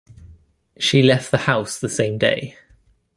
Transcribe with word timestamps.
She 0.79 1.03
left 1.03 1.29
the 1.29 1.37
house 1.37 1.79
the 1.79 1.87
same 1.87 2.17
day. 2.17 2.57